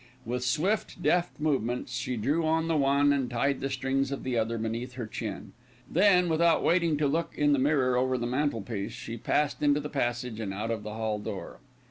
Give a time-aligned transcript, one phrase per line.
[0.25, 4.35] With swift, deft movements she drew on the one, and tied the strings of the
[4.35, 5.53] other beneath her chin.
[5.87, 9.89] Then, without waiting to look in the mirror over the mantelpiece, she passed into the
[9.89, 11.59] passage and out of the hall door.